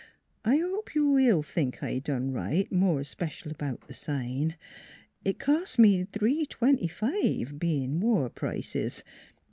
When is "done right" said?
1.99-2.71